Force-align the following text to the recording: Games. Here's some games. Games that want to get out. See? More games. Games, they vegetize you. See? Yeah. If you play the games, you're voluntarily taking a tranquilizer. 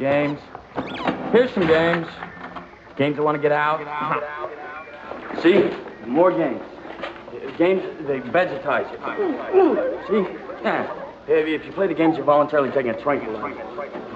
Games. 0.00 0.40
Here's 1.30 1.52
some 1.52 1.66
games. 1.66 2.06
Games 2.96 3.16
that 3.16 3.22
want 3.22 3.36
to 3.36 3.42
get 3.42 3.52
out. 3.52 3.80
See? 5.42 5.70
More 6.06 6.30
games. 6.30 6.62
Games, 7.58 7.82
they 8.06 8.20
vegetize 8.20 8.90
you. 8.90 8.98
See? 10.08 10.38
Yeah. 10.62 10.90
If 11.28 11.66
you 11.66 11.72
play 11.72 11.86
the 11.86 11.94
games, 11.94 12.16
you're 12.16 12.24
voluntarily 12.24 12.70
taking 12.70 12.92
a 12.92 13.00
tranquilizer. 13.02 14.09